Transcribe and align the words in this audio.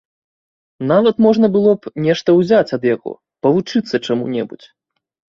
Нават 0.91 1.15
можна 1.25 1.47
было 1.55 1.71
б 1.83 1.91
нешта 2.05 2.29
ўзяць 2.37 2.73
ад 2.77 2.83
яго, 2.93 3.11
павучыцца 3.47 3.95
чаму-небудзь. 4.07 4.65